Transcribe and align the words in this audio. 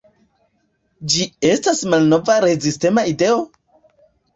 Ĝi 1.11 1.29
estas 1.51 1.85
malnova 1.95 2.41
rezistema 2.49 3.09
ideo? 3.17 3.43